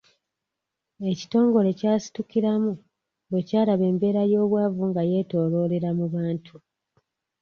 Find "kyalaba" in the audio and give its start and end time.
3.47-3.83